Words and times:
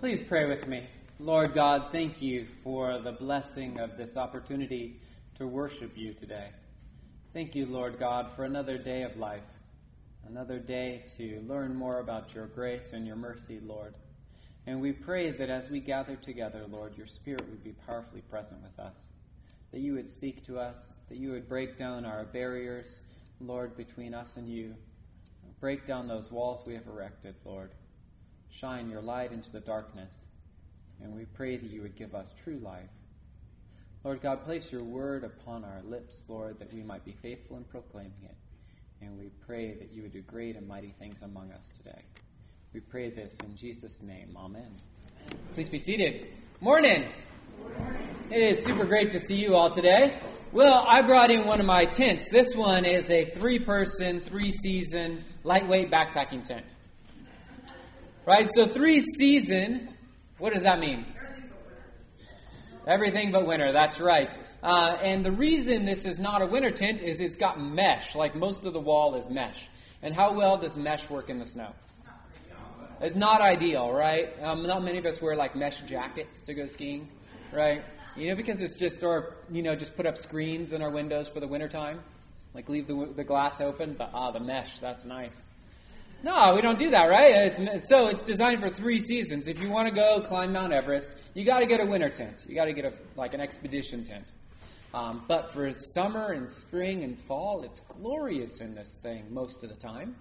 Please 0.00 0.22
pray 0.22 0.46
with 0.46 0.66
me. 0.66 0.88
Lord 1.18 1.52
God, 1.52 1.92
thank 1.92 2.22
you 2.22 2.46
for 2.64 3.00
the 3.00 3.12
blessing 3.12 3.78
of 3.78 3.98
this 3.98 4.16
opportunity 4.16 4.98
to 5.34 5.46
worship 5.46 5.92
you 5.94 6.14
today. 6.14 6.48
Thank 7.34 7.54
you, 7.54 7.66
Lord 7.66 7.98
God, 7.98 8.32
for 8.32 8.44
another 8.44 8.78
day 8.78 9.02
of 9.02 9.18
life, 9.18 9.44
another 10.26 10.58
day 10.58 11.04
to 11.18 11.44
learn 11.46 11.76
more 11.76 11.98
about 11.98 12.34
your 12.34 12.46
grace 12.46 12.94
and 12.94 13.06
your 13.06 13.16
mercy, 13.16 13.60
Lord. 13.62 13.92
And 14.66 14.80
we 14.80 14.92
pray 14.92 15.32
that 15.32 15.50
as 15.50 15.68
we 15.68 15.80
gather 15.80 16.16
together, 16.16 16.64
Lord, 16.66 16.96
your 16.96 17.06
Spirit 17.06 17.46
would 17.50 17.62
be 17.62 17.74
powerfully 17.86 18.22
present 18.22 18.62
with 18.62 18.78
us, 18.80 19.10
that 19.70 19.80
you 19.80 19.92
would 19.92 20.08
speak 20.08 20.46
to 20.46 20.58
us, 20.58 20.94
that 21.10 21.18
you 21.18 21.30
would 21.32 21.46
break 21.46 21.76
down 21.76 22.06
our 22.06 22.24
barriers, 22.24 23.02
Lord, 23.38 23.76
between 23.76 24.14
us 24.14 24.38
and 24.38 24.48
you. 24.48 24.74
Break 25.60 25.84
down 25.84 26.08
those 26.08 26.32
walls 26.32 26.64
we 26.66 26.72
have 26.72 26.86
erected, 26.86 27.34
Lord. 27.44 27.72
Shine 28.50 28.90
your 28.90 29.00
light 29.00 29.32
into 29.32 29.50
the 29.50 29.60
darkness, 29.60 30.26
and 31.02 31.14
we 31.14 31.24
pray 31.24 31.56
that 31.56 31.70
you 31.70 31.82
would 31.82 31.96
give 31.96 32.14
us 32.14 32.34
true 32.44 32.58
life. 32.62 32.90
Lord 34.02 34.22
God, 34.22 34.44
place 34.44 34.72
your 34.72 34.82
word 34.82 35.24
upon 35.24 35.64
our 35.64 35.82
lips, 35.84 36.24
Lord, 36.28 36.58
that 36.58 36.72
we 36.72 36.82
might 36.82 37.04
be 37.04 37.16
faithful 37.22 37.56
in 37.58 37.64
proclaiming 37.64 38.12
it. 38.24 38.34
And 39.02 39.18
we 39.18 39.30
pray 39.46 39.74
that 39.74 39.92
you 39.92 40.02
would 40.02 40.12
do 40.12 40.22
great 40.22 40.56
and 40.56 40.66
mighty 40.66 40.94
things 40.98 41.22
among 41.22 41.52
us 41.52 41.70
today. 41.76 42.02
We 42.72 42.80
pray 42.80 43.10
this 43.10 43.36
in 43.44 43.56
Jesus' 43.56 44.02
name. 44.02 44.36
Amen. 44.36 44.74
Please 45.54 45.68
be 45.68 45.78
seated. 45.78 46.28
Morning. 46.60 47.06
It 48.30 48.42
is 48.42 48.62
super 48.62 48.84
great 48.84 49.10
to 49.12 49.18
see 49.18 49.36
you 49.36 49.54
all 49.54 49.70
today. 49.70 50.20
Well, 50.52 50.84
I 50.86 51.02
brought 51.02 51.30
in 51.30 51.46
one 51.46 51.60
of 51.60 51.66
my 51.66 51.84
tents. 51.84 52.28
This 52.30 52.54
one 52.54 52.84
is 52.84 53.10
a 53.10 53.24
three 53.24 53.58
person, 53.58 54.20
three 54.20 54.50
season, 54.50 55.24
lightweight 55.44 55.90
backpacking 55.90 56.42
tent. 56.42 56.74
Right? 58.30 58.48
So, 58.54 58.64
three 58.64 59.04
season, 59.18 59.88
what 60.38 60.52
does 60.52 60.62
that 60.62 60.78
mean? 60.78 61.04
Everything 62.86 63.32
but 63.32 63.44
winter, 63.44 63.72
that's 63.72 63.98
right. 63.98 64.38
Uh, 64.62 64.96
and 65.02 65.24
the 65.24 65.32
reason 65.32 65.84
this 65.84 66.04
is 66.04 66.20
not 66.20 66.40
a 66.40 66.46
winter 66.46 66.70
tent 66.70 67.02
is 67.02 67.20
it's 67.20 67.34
got 67.34 67.60
mesh, 67.60 68.14
like 68.14 68.36
most 68.36 68.66
of 68.66 68.72
the 68.72 68.78
wall 68.78 69.16
is 69.16 69.28
mesh. 69.28 69.68
And 70.00 70.14
how 70.14 70.32
well 70.34 70.58
does 70.58 70.76
mesh 70.76 71.10
work 71.10 71.28
in 71.28 71.40
the 71.40 71.44
snow? 71.44 71.74
It's 73.00 73.16
not 73.16 73.40
ideal, 73.40 73.90
right? 73.90 74.40
Um, 74.40 74.62
not 74.62 74.84
many 74.84 74.98
of 74.98 75.06
us 75.06 75.20
wear 75.20 75.34
like 75.34 75.56
mesh 75.56 75.80
jackets 75.80 76.42
to 76.42 76.54
go 76.54 76.66
skiing, 76.66 77.08
right? 77.52 77.82
You 78.14 78.28
know, 78.28 78.36
because 78.36 78.60
it's 78.60 78.78
just, 78.78 79.02
or, 79.02 79.38
you 79.50 79.64
know, 79.64 79.74
just 79.74 79.96
put 79.96 80.06
up 80.06 80.16
screens 80.16 80.72
in 80.72 80.82
our 80.82 80.90
windows 80.90 81.28
for 81.28 81.40
the 81.40 81.48
wintertime. 81.48 81.98
Like 82.54 82.68
leave 82.68 82.86
the, 82.86 83.08
the 83.12 83.24
glass 83.24 83.60
open, 83.60 83.94
but 83.98 84.10
ah, 84.14 84.30
the 84.30 84.38
mesh, 84.38 84.78
that's 84.78 85.04
nice. 85.04 85.44
No, 86.22 86.54
we 86.54 86.60
don't 86.60 86.78
do 86.78 86.90
that, 86.90 87.04
right? 87.04 87.32
It's, 87.34 87.88
so 87.88 88.08
it's 88.08 88.20
designed 88.20 88.60
for 88.60 88.68
three 88.68 89.00
seasons. 89.00 89.48
If 89.48 89.58
you 89.58 89.70
want 89.70 89.88
to 89.88 89.94
go 89.94 90.20
climb 90.20 90.52
Mount 90.52 90.72
Everest, 90.72 91.14
you 91.32 91.44
got 91.44 91.60
to 91.60 91.66
get 91.66 91.80
a 91.80 91.86
winter 91.86 92.10
tent. 92.10 92.44
You 92.46 92.54
got 92.54 92.66
to 92.66 92.74
get 92.74 92.84
a 92.84 92.92
like 93.16 93.32
an 93.32 93.40
expedition 93.40 94.04
tent. 94.04 94.32
Um, 94.92 95.24
but 95.28 95.52
for 95.52 95.72
summer 95.72 96.32
and 96.32 96.50
spring 96.50 97.04
and 97.04 97.18
fall, 97.18 97.62
it's 97.62 97.80
glorious 97.80 98.60
in 98.60 98.74
this 98.74 98.98
thing 99.02 99.32
most 99.32 99.62
of 99.62 99.70
the 99.70 99.76
time, 99.76 100.14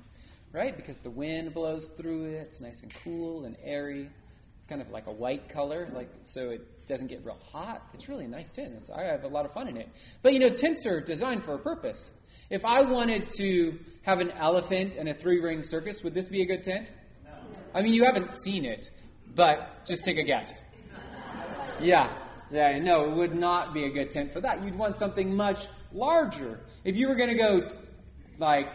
right? 0.54 0.76
Because 0.76 1.00
the 1.00 1.10
wind 1.10 1.54
blows 1.54 1.90
through 1.98 2.26
it. 2.26 2.36
It's 2.44 2.62
nice 2.62 2.82
and 2.82 2.94
cool 3.04 3.44
and 3.44 3.58
airy. 3.62 4.10
It's 4.60 4.66
kind 4.66 4.82
of 4.82 4.90
like 4.90 5.08
a 5.08 5.12
white 5.14 5.48
color, 5.48 5.90
like 5.94 6.10
so 6.24 6.50
it 6.50 6.86
doesn't 6.86 7.08
get 7.08 7.24
real 7.24 7.40
hot. 7.50 7.82
It's 7.94 8.10
really 8.10 8.26
a 8.26 8.28
nice 8.28 8.52
tent. 8.52 8.74
It's, 8.76 8.90
I 8.90 9.04
have 9.04 9.24
a 9.24 9.30
lot 9.30 9.46
of 9.46 9.54
fun 9.54 9.70
in 9.70 9.78
it. 9.78 9.88
But 10.22 10.34
you 10.34 10.40
know, 10.40 10.50
tents 10.50 10.86
are 10.86 11.00
designed 11.00 11.46
for 11.46 11.54
a 11.54 11.58
purpose. 11.58 12.12
If 12.50 12.66
I 12.66 12.82
wanted 12.82 13.30
to 13.38 13.80
have 14.02 14.20
an 14.20 14.32
elephant 14.32 14.96
and 14.96 15.08
a 15.08 15.14
three 15.14 15.40
ring 15.40 15.64
circus, 15.64 16.04
would 16.04 16.14
this 16.14 16.28
be 16.28 16.42
a 16.42 16.46
good 16.46 16.64
tent? 16.64 16.92
No. 17.24 17.32
I 17.74 17.82
mean, 17.82 17.94
you 17.94 18.04
haven't 18.04 18.30
seen 18.30 18.66
it, 18.66 18.92
but 19.34 19.86
just 19.86 20.04
take 20.04 20.18
a 20.18 20.24
guess. 20.24 20.62
Yeah, 21.80 22.12
yeah, 22.52 22.78
no, 22.80 23.06
it 23.06 23.16
would 23.16 23.36
not 23.36 23.74
be 23.74 23.86
a 23.86 23.90
good 23.90 24.12
tent 24.12 24.34
for 24.34 24.42
that. 24.42 24.62
You'd 24.62 24.78
want 24.78 24.98
something 24.98 25.34
much 25.34 25.68
larger. 25.94 26.60
If 26.84 26.98
you 26.98 27.08
were 27.08 27.16
going 27.16 27.30
to 27.30 27.36
go, 27.36 27.66
like, 28.38 28.74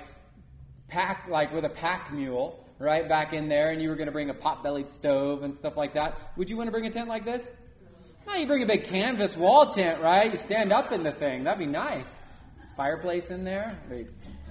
pack, 0.89 1.27
like 1.29 1.53
with 1.53 1.67
a 1.67 1.69
pack 1.69 2.11
mule, 2.11 2.64
right, 2.85 3.09
back 3.09 3.33
in 3.33 3.49
there, 3.49 3.71
and 3.71 3.83
you 3.83 3.89
were 3.89 3.97
going 3.97 4.07
to 4.07 4.13
bring 4.13 4.31
a 4.31 4.35
pot 4.35 4.63
bellied 4.63 4.91
stove 4.91 5.43
and 5.43 5.55
stuff 5.55 5.77
like 5.77 5.95
that, 5.95 6.19
would 6.37 6.51
you 6.51 6.57
want 6.57 6.69
to 6.69 6.73
bring 6.73 6.87
a 6.87 6.91
tent 6.91 7.09
like 7.09 7.25
this? 7.25 7.51
No, 8.27 8.35
you 8.35 8.47
bring 8.47 8.63
a 8.63 8.67
big 8.67 8.85
canvas 8.85 9.37
wall 9.37 9.67
tent, 9.67 10.01
right? 10.01 10.31
You 10.31 10.39
stand 10.39 10.73
up 10.73 10.93
in 10.93 11.03
the 11.03 11.13
thing. 11.13 11.45
That'd 11.45 11.59
be 11.59 11.67
nice 11.67 12.09
fireplace 12.77 13.31
in 13.31 13.45
there. 13.45 13.79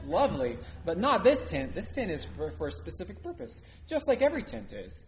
Lovely. 0.05 0.57
But 0.85 0.97
not 0.97 1.23
this 1.23 1.45
tent. 1.45 1.75
This 1.75 1.89
tent 1.91 2.11
is 2.11 2.25
for, 2.25 2.51
for 2.51 2.67
a 2.67 2.71
specific 2.71 3.21
purpose, 3.23 3.61
just 3.87 4.07
like 4.07 4.21
every 4.21 4.43
tent 4.43 4.73
is. 4.73 5.03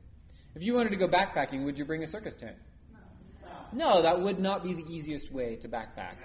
If 0.55 0.63
you 0.63 0.73
wanted 0.73 0.91
to 0.91 0.95
go 0.95 1.07
backpacking, 1.07 1.65
would 1.65 1.77
you 1.77 1.85
bring 1.85 2.03
a 2.03 2.07
circus 2.07 2.35
tent? 2.35 2.55
No, 3.73 4.01
that 4.01 4.21
would 4.21 4.39
not 4.39 4.63
be 4.63 4.73
the 4.73 4.85
easiest 4.89 5.31
way 5.31 5.57
to 5.57 5.67
backpack. 5.67 6.15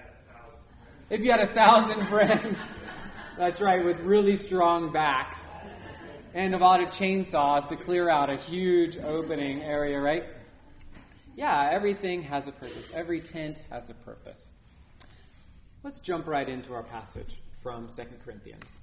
If 1.09 1.21
you 1.21 1.32
had 1.32 1.41
a 1.41 1.53
thousand 1.53 2.06
friends, 2.09 2.59
that's 3.37 3.61
right, 3.61 3.84
with 3.84 4.00
really 4.00 4.37
strong 4.37 4.93
backs 4.93 5.47
and 6.34 6.54
a 6.54 6.58
lot 6.58 6.80
of 6.80 6.88
chainsaws 6.88 7.68
to 7.68 7.76
clear 7.76 8.08
out 8.08 8.30
a 8.30 8.36
huge 8.36 8.96
opening 8.96 9.62
area, 9.62 10.00
right? 10.00 10.24
Yeah, 11.36 11.68
everything 11.72 12.22
has 12.22 12.48
a 12.48 12.52
purpose. 12.52 12.91
Every 12.94 13.20
tent 13.20 13.62
has 13.70 13.91
a 13.91 13.94
purpose. 13.94 14.50
Let's 15.82 15.98
jump 15.98 16.26
right 16.26 16.48
into 16.48 16.74
our 16.74 16.82
passage 16.82 17.40
from 17.62 17.88
2 17.88 18.02
Corinthians. 18.24 18.78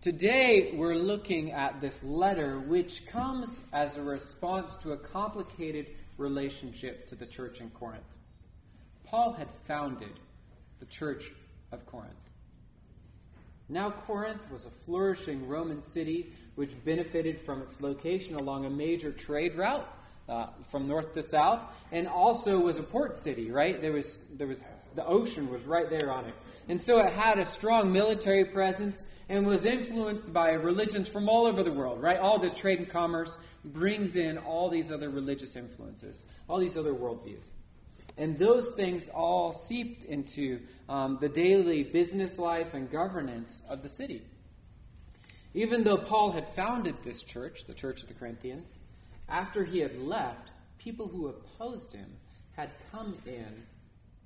Today, 0.00 0.72
we're 0.74 0.94
looking 0.94 1.52
at 1.52 1.80
this 1.80 2.02
letter, 2.02 2.58
which 2.58 3.06
comes 3.06 3.60
as 3.72 3.96
a 3.96 4.02
response 4.02 4.74
to 4.76 4.92
a 4.92 4.96
complicated 4.96 5.86
relationship 6.18 7.06
to 7.08 7.14
the 7.14 7.26
church 7.26 7.60
in 7.60 7.70
Corinth. 7.70 8.04
Paul 9.04 9.32
had 9.32 9.48
founded 9.66 10.20
the 10.78 10.86
church 10.86 11.32
of 11.72 11.86
Corinth. 11.86 12.14
Now, 13.68 13.90
Corinth 13.90 14.50
was 14.50 14.66
a 14.66 14.70
flourishing 14.70 15.48
Roman 15.48 15.80
city 15.80 16.32
which 16.54 16.72
benefited 16.84 17.40
from 17.40 17.62
its 17.62 17.80
location 17.80 18.34
along 18.34 18.66
a 18.66 18.70
major 18.70 19.10
trade 19.10 19.56
route 19.56 19.88
uh, 20.28 20.46
from 20.70 20.88
north 20.88 21.12
to 21.14 21.22
south, 21.22 21.60
and 21.92 22.06
also 22.06 22.58
was 22.58 22.76
a 22.76 22.82
port 22.82 23.16
city. 23.16 23.50
Right 23.50 23.80
there 23.80 23.92
was 23.92 24.18
there 24.36 24.46
was 24.46 24.64
the 24.94 25.04
ocean 25.04 25.50
was 25.50 25.62
right 25.64 25.88
there 25.88 26.10
on 26.10 26.26
it, 26.26 26.34
and 26.68 26.80
so 26.80 26.98
it 27.00 27.12
had 27.12 27.38
a 27.38 27.44
strong 27.44 27.92
military 27.92 28.44
presence 28.44 29.04
and 29.28 29.46
was 29.46 29.64
influenced 29.64 30.32
by 30.32 30.50
religions 30.50 31.08
from 31.08 31.28
all 31.28 31.46
over 31.46 31.62
the 31.62 31.72
world. 31.72 32.00
Right, 32.00 32.18
all 32.18 32.38
this 32.38 32.54
trade 32.54 32.78
and 32.78 32.88
commerce 32.88 33.38
brings 33.64 34.16
in 34.16 34.38
all 34.38 34.68
these 34.68 34.90
other 34.90 35.10
religious 35.10 35.56
influences, 35.56 36.26
all 36.48 36.58
these 36.58 36.76
other 36.76 36.94
worldviews. 36.94 37.44
And 38.16 38.38
those 38.38 38.72
things 38.72 39.08
all 39.08 39.52
seeped 39.52 40.04
into 40.04 40.60
um, 40.88 41.18
the 41.20 41.28
daily 41.28 41.82
business 41.82 42.38
life 42.38 42.74
and 42.74 42.90
governance 42.90 43.62
of 43.68 43.82
the 43.82 43.88
city. 43.88 44.22
Even 45.52 45.84
though 45.84 45.96
Paul 45.96 46.32
had 46.32 46.48
founded 46.48 46.96
this 47.02 47.22
church, 47.22 47.64
the 47.66 47.74
Church 47.74 48.02
of 48.02 48.08
the 48.08 48.14
Corinthians, 48.14 48.78
after 49.28 49.64
he 49.64 49.78
had 49.78 50.00
left, 50.00 50.50
people 50.78 51.08
who 51.08 51.28
opposed 51.28 51.92
him 51.92 52.10
had 52.52 52.70
come 52.92 53.16
in 53.26 53.64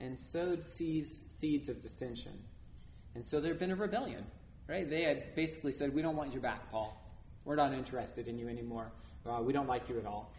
and 0.01 0.19
sowed 0.19 0.65
seeds, 0.65 1.21
seeds 1.29 1.69
of 1.69 1.81
dissension. 1.81 2.33
And 3.15 3.27
so 3.27 3.41
there 3.41 3.53
had 3.53 3.59
been 3.59 3.71
a 3.71 3.77
rebellion, 3.77 4.25
right? 4.69 4.89
They 4.89 5.03
had 5.03 5.35
basically 5.35 5.73
said, 5.73 5.95
We 5.95 6.03
don't 6.03 6.17
want 6.17 6.33
you 6.33 6.41
back, 6.41 6.71
Paul. 6.71 6.97
We're 7.45 7.57
not 7.57 7.73
interested 7.73 8.29
in 8.29 8.39
you 8.39 8.49
anymore. 8.49 8.91
Uh, 9.27 9.41
we 9.43 9.53
don't 9.53 9.67
like 9.67 9.89
you 9.89 9.99
at 9.99 10.07
all. 10.07 10.33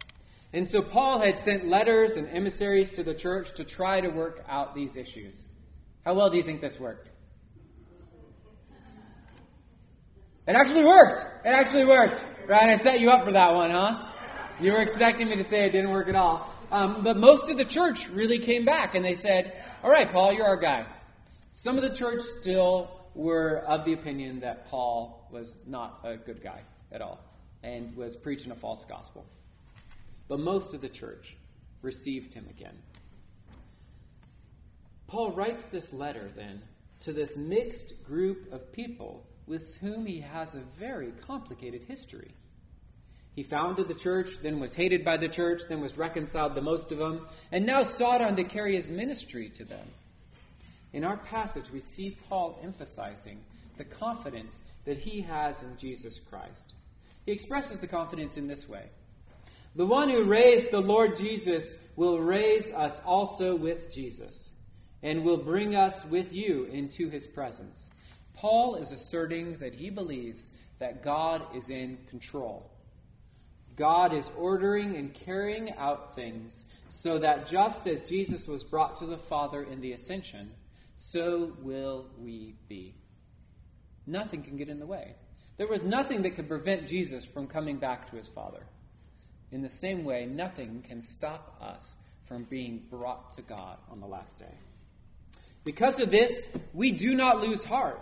And 0.52 0.66
so 0.66 0.82
Paul 0.82 1.20
had 1.20 1.38
sent 1.38 1.68
letters 1.68 2.16
and 2.16 2.28
emissaries 2.28 2.90
to 2.90 3.04
the 3.04 3.14
church 3.14 3.52
to 3.54 3.64
try 3.64 4.00
to 4.00 4.08
work 4.08 4.44
out 4.48 4.74
these 4.74 4.96
issues. 4.96 5.44
How 6.04 6.14
well 6.14 6.30
do 6.30 6.36
you 6.36 6.42
think 6.42 6.60
this 6.60 6.80
worked? 6.80 7.08
It 10.48 10.56
actually 10.56 10.84
worked. 10.84 11.20
It 11.44 11.50
actually 11.50 11.84
worked. 11.84 12.24
Right? 12.48 12.70
I 12.70 12.76
set 12.76 13.00
you 13.00 13.10
up 13.10 13.24
for 13.24 13.32
that 13.32 13.54
one, 13.54 13.70
huh? 13.70 14.06
You 14.60 14.72
were 14.72 14.80
expecting 14.80 15.28
me 15.28 15.36
to 15.36 15.44
say 15.44 15.64
it 15.66 15.70
didn't 15.70 15.90
work 15.90 16.08
at 16.08 16.16
all. 16.16 16.52
Um, 16.72 17.02
but 17.04 17.16
most 17.16 17.48
of 17.50 17.56
the 17.56 17.64
church 17.64 18.08
really 18.08 18.38
came 18.38 18.64
back 18.64 18.94
and 18.94 19.04
they 19.04 19.14
said, 19.14 19.52
All 19.84 19.90
right, 19.90 20.10
Paul, 20.10 20.32
you're 20.32 20.46
our 20.46 20.56
guy. 20.56 20.86
Some 21.52 21.76
of 21.76 21.82
the 21.82 21.94
church 21.94 22.22
still 22.22 22.90
were 23.14 23.58
of 23.66 23.84
the 23.84 23.92
opinion 23.92 24.40
that 24.40 24.66
Paul 24.66 25.28
was 25.30 25.56
not 25.66 26.00
a 26.04 26.16
good 26.16 26.42
guy 26.42 26.62
at 26.90 27.02
all 27.02 27.20
and 27.62 27.94
was 27.96 28.16
preaching 28.16 28.50
a 28.50 28.54
false 28.56 28.84
gospel. 28.84 29.24
But 30.30 30.38
most 30.38 30.74
of 30.74 30.80
the 30.80 30.88
church 30.88 31.36
received 31.82 32.34
him 32.34 32.46
again. 32.48 32.78
Paul 35.08 35.32
writes 35.32 35.64
this 35.64 35.92
letter 35.92 36.30
then 36.36 36.62
to 37.00 37.12
this 37.12 37.36
mixed 37.36 38.04
group 38.04 38.52
of 38.52 38.70
people 38.70 39.26
with 39.48 39.78
whom 39.78 40.06
he 40.06 40.20
has 40.20 40.54
a 40.54 40.60
very 40.78 41.12
complicated 41.26 41.82
history. 41.82 42.30
He 43.34 43.42
founded 43.42 43.88
the 43.88 43.94
church, 43.94 44.38
then 44.40 44.60
was 44.60 44.72
hated 44.72 45.04
by 45.04 45.16
the 45.16 45.28
church, 45.28 45.62
then 45.68 45.80
was 45.80 45.98
reconciled 45.98 46.54
to 46.54 46.60
most 46.60 46.92
of 46.92 46.98
them, 46.98 47.26
and 47.50 47.66
now 47.66 47.82
sought 47.82 48.22
on 48.22 48.36
to 48.36 48.44
carry 48.44 48.76
his 48.76 48.88
ministry 48.88 49.48
to 49.54 49.64
them. 49.64 49.88
In 50.92 51.02
our 51.02 51.16
passage, 51.16 51.72
we 51.72 51.80
see 51.80 52.16
Paul 52.28 52.56
emphasizing 52.62 53.40
the 53.78 53.84
confidence 53.84 54.62
that 54.84 54.98
he 54.98 55.22
has 55.22 55.64
in 55.64 55.76
Jesus 55.76 56.20
Christ. 56.20 56.74
He 57.26 57.32
expresses 57.32 57.80
the 57.80 57.88
confidence 57.88 58.36
in 58.36 58.46
this 58.46 58.68
way 58.68 58.90
The 59.74 59.86
one 59.86 60.08
who 60.08 60.24
raised 60.24 60.70
the 60.70 60.80
Lord 60.80 61.16
Jesus 61.16 61.76
will 61.96 62.18
raise 62.18 62.72
us 62.72 63.00
also 63.04 63.54
with 63.54 63.92
Jesus 63.92 64.50
and 65.02 65.24
will 65.24 65.36
bring 65.36 65.76
us 65.76 66.04
with 66.04 66.32
you 66.32 66.64
into 66.64 67.08
his 67.08 67.26
presence. 67.26 67.88
Paul 68.34 68.76
is 68.76 68.90
asserting 68.90 69.58
that 69.58 69.74
he 69.74 69.90
believes 69.90 70.50
that 70.78 71.02
God 71.02 71.42
is 71.54 71.68
in 71.68 71.98
control. 72.08 72.70
God 73.76 74.12
is 74.12 74.30
ordering 74.36 74.96
and 74.96 75.14
carrying 75.14 75.72
out 75.76 76.14
things 76.14 76.64
so 76.88 77.18
that 77.18 77.46
just 77.46 77.86
as 77.86 78.02
Jesus 78.02 78.48
was 78.48 78.64
brought 78.64 78.96
to 78.96 79.06
the 79.06 79.18
Father 79.18 79.62
in 79.62 79.80
the 79.80 79.92
ascension, 79.92 80.50
so 80.96 81.56
will 81.62 82.08
we 82.18 82.56
be. 82.68 82.94
Nothing 84.06 84.42
can 84.42 84.56
get 84.56 84.68
in 84.68 84.80
the 84.80 84.86
way. 84.86 85.14
There 85.56 85.68
was 85.68 85.84
nothing 85.84 86.22
that 86.22 86.34
could 86.34 86.48
prevent 86.48 86.88
Jesus 86.88 87.24
from 87.24 87.46
coming 87.46 87.78
back 87.78 88.10
to 88.10 88.16
his 88.16 88.28
Father. 88.28 88.66
In 89.52 89.62
the 89.62 89.70
same 89.70 90.04
way, 90.04 90.26
nothing 90.26 90.84
can 90.86 91.02
stop 91.02 91.56
us 91.60 91.94
from 92.24 92.44
being 92.44 92.84
brought 92.90 93.32
to 93.32 93.42
God 93.42 93.78
on 93.90 94.00
the 94.00 94.06
last 94.06 94.38
day. 94.38 94.54
Because 95.64 95.98
of 96.00 96.10
this, 96.10 96.46
we 96.72 96.92
do 96.92 97.14
not 97.14 97.40
lose 97.40 97.64
heart. 97.64 98.00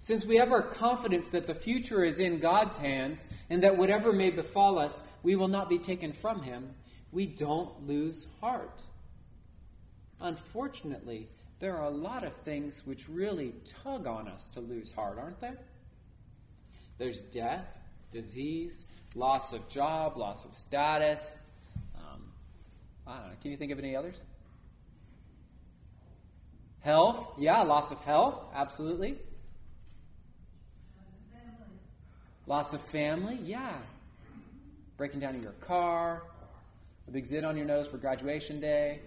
Since 0.00 0.24
we 0.24 0.36
have 0.36 0.50
our 0.50 0.62
confidence 0.62 1.28
that 1.28 1.46
the 1.46 1.54
future 1.54 2.02
is 2.02 2.18
in 2.18 2.40
God's 2.40 2.76
hands 2.76 3.28
and 3.50 3.62
that 3.62 3.76
whatever 3.76 4.12
may 4.12 4.30
befall 4.30 4.78
us, 4.78 5.02
we 5.22 5.36
will 5.36 5.48
not 5.48 5.68
be 5.68 5.78
taken 5.78 6.12
from 6.12 6.42
Him, 6.42 6.74
we 7.12 7.26
don't 7.26 7.86
lose 7.86 8.26
heart. 8.40 8.82
Unfortunately, 10.20 11.28
there 11.60 11.76
are 11.76 11.84
a 11.84 11.90
lot 11.90 12.24
of 12.24 12.34
things 12.38 12.82
which 12.84 13.08
really 13.08 13.54
tug 13.64 14.06
on 14.06 14.26
us 14.26 14.48
to 14.48 14.60
lose 14.60 14.90
heart, 14.90 15.18
aren't 15.18 15.40
there? 15.40 15.58
There's 16.98 17.22
death, 17.22 17.66
disease, 18.12 18.84
loss 19.14 19.52
of 19.52 19.68
job, 19.68 20.16
loss 20.16 20.44
of 20.44 20.54
status. 20.54 21.38
Um, 21.96 22.22
I 23.06 23.16
don't 23.16 23.28
know. 23.28 23.34
Can 23.42 23.50
you 23.50 23.56
think 23.56 23.72
of 23.72 23.78
any 23.78 23.96
others? 23.96 24.22
Health, 26.80 27.34
yeah, 27.38 27.62
loss 27.62 27.90
of 27.90 28.00
health, 28.00 28.38
absolutely. 28.54 29.18
Loss 32.46 32.72
of 32.74 32.80
family, 32.80 33.38
yeah. 33.42 33.72
Breaking 34.96 35.20
down 35.20 35.36
in 35.36 35.42
your 35.42 35.52
car, 35.52 36.22
a 37.06 37.10
big 37.10 37.24
zit 37.24 37.44
on 37.44 37.56
your 37.56 37.66
nose 37.66 37.88
for 37.88 37.98
graduation 37.98 38.60
day, 38.60 39.00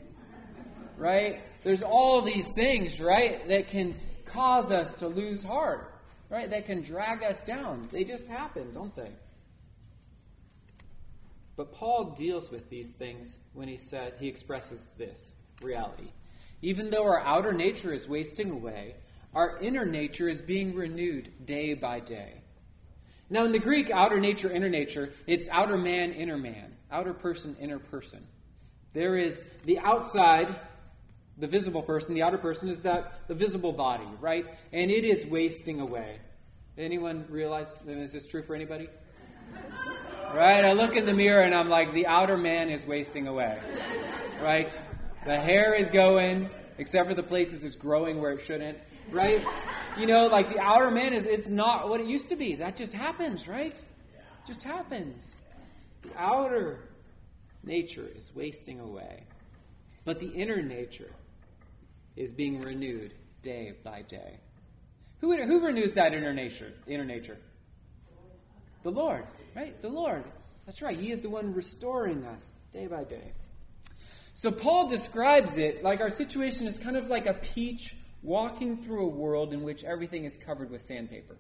right? 0.98 1.42
There's 1.64 1.82
all 1.82 2.22
these 2.22 2.48
things, 2.56 3.02
right, 3.02 3.46
that 3.50 3.68
can 3.68 3.96
cause 4.26 4.72
us 4.72 4.94
to 4.96 5.08
lose 5.08 5.44
heart, 5.44 5.95
right? 6.30 6.50
That 6.50 6.66
can 6.66 6.82
drag 6.82 7.24
us 7.24 7.44
down. 7.44 7.88
They 7.92 8.04
just 8.04 8.28
happen, 8.28 8.74
don't 8.74 8.96
they? 8.96 9.12
But 11.56 11.74
Paul 11.74 12.16
deals 12.18 12.52
with 12.52 12.70
these 12.70 12.92
things 12.92 13.40
when 13.54 13.68
he 13.68 13.78
said 13.78 14.16
he 14.20 14.28
expresses 14.28 14.92
this 14.98 15.34
reality. 15.62 16.10
Even 16.62 16.90
though 16.90 17.06
our 17.06 17.20
outer 17.20 17.54
nature 17.54 17.94
is 17.94 18.08
wasting 18.08 18.52
away, 18.52 18.96
our 19.34 19.58
inner 19.60 19.86
nature 19.86 20.28
is 20.28 20.42
being 20.42 20.76
renewed 20.76 21.32
day 21.46 21.74
by 21.74 22.00
day. 22.00 22.42
Now, 23.30 23.44
in 23.44 23.52
the 23.52 23.60
Greek, 23.60 23.90
outer 23.90 24.20
nature, 24.20 24.52
inner 24.52 24.70
nature, 24.70 25.12
it's 25.26 25.50
outer 25.50 25.78
man, 25.78 26.14
inner 26.14 26.38
man, 26.38 26.76
outer 26.92 27.14
person, 27.14 27.56
inner 27.60 27.80
person. 27.80 28.26
There 28.94 29.18
is 29.18 29.46
the 29.66 29.80
outside, 29.80 30.60
the 31.38 31.48
visible 31.48 31.82
person, 31.82 32.16
the 32.16 32.24
outer 32.24 32.38
person 32.38 32.70
is 32.70 32.80
that 32.82 33.28
the 33.28 33.36
visible 33.36 33.74
body, 33.74 34.08
right? 34.22 34.48
And 34.72 34.90
it 34.90 35.04
is 35.04 35.26
wasting 35.26 35.80
away. 35.80 36.20
Anyone 36.78 37.26
realize, 37.30 37.80
is 37.88 38.12
this 38.12 38.28
true 38.28 38.44
for 38.44 38.56
anybody? 38.56 38.90
Right? 40.34 40.66
I 40.66 40.74
look 40.74 40.98
in 40.98 41.06
the 41.06 41.14
mirror 41.14 41.44
and 41.44 41.56
I'm 41.56 41.70
like, 41.70 41.94
the 41.94 42.08
outer 42.08 42.36
man 42.36 42.70
is 42.70 42.86
wasting 42.86 43.28
away. 43.28 43.58
Right? 44.42 44.76
The 45.26 45.40
hair 45.40 45.74
is 45.74 45.88
going, 45.88 46.50
except 46.78 47.08
for 47.08 47.16
the 47.16 47.24
places 47.24 47.64
it's 47.64 47.78
growing 47.78 48.20
where 48.20 48.32
it 48.32 48.42
shouldn't. 48.42 48.78
Right? 49.12 49.46
You 49.98 50.08
know, 50.08 50.28
like 50.28 50.50
the 50.52 50.60
outer 50.60 50.92
man 50.92 51.14
is, 51.14 51.26
it's 51.26 51.50
not 51.50 51.88
what 51.88 52.02
it 52.02 52.08
used 52.08 52.30
to 52.30 52.36
be. 52.36 52.56
That 52.56 52.76
just 52.76 52.92
happens, 52.92 53.48
right? 53.48 53.76
It 53.76 54.46
just 54.46 54.64
happens. 54.64 55.36
The 56.02 56.10
outer 56.18 56.80
nature 57.64 58.10
is 58.18 58.36
wasting 58.36 58.82
away. 58.82 59.24
But 60.04 60.20
the 60.20 60.28
inner 60.28 60.62
nature 60.62 61.12
is 62.16 62.32
being 62.32 62.62
renewed 62.62 63.14
day 63.42 63.74
by 63.84 64.02
day. 64.04 64.40
Who, 65.20 65.36
who 65.44 65.66
renews 65.66 65.94
that 65.94 66.14
inner 66.14 66.34
nature? 66.34 66.74
Inner 66.88 67.06
nature? 67.06 67.38
The 68.84 68.92
Lord 68.92 69.26
right? 69.56 69.82
The 69.82 69.90
Lord. 69.90 70.24
That's 70.66 70.82
right. 70.82 71.00
He 71.00 71.12
is 71.12 71.22
the 71.22 71.30
one 71.30 71.54
restoring 71.54 72.26
us 72.26 72.52
day 72.72 72.88
by 72.88 73.04
day. 73.06 73.32
So 74.34 74.52
Paul 74.52 74.90
describes 74.90 75.58
it 75.58 75.82
like 75.82 76.02
our 76.02 76.10
situation 76.10 76.68
is 76.68 76.78
kind 76.78 76.98
of 76.98 77.08
like 77.08 77.26
a 77.26 77.34
peach 77.34 77.96
walking 78.22 78.76
through 78.76 79.06
a 79.06 79.08
world 79.08 79.54
in 79.54 79.64
which 79.64 79.84
everything 79.84 80.26
is 80.26 80.36
covered 80.36 80.70
with 80.70 80.82
sandpaper. 80.82 81.38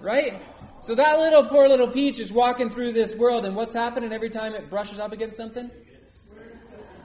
Right? 0.00 0.40
So 0.80 0.94
that 0.94 1.18
little 1.18 1.44
poor 1.44 1.68
little 1.68 1.88
peach 1.88 2.20
is 2.20 2.32
walking 2.32 2.70
through 2.70 2.92
this 2.92 3.14
world, 3.14 3.44
and 3.44 3.54
what's 3.54 3.74
happening 3.74 4.12
every 4.12 4.30
time 4.30 4.54
it 4.54 4.68
brushes 4.68 4.98
up 4.98 5.12
against 5.12 5.36
something? 5.36 5.70